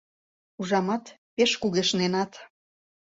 [0.59, 1.03] Ужамат,
[1.35, 2.31] пеш кугешненат.